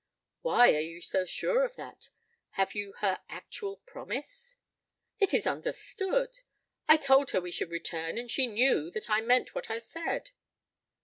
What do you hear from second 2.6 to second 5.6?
you her actual promise?" "It is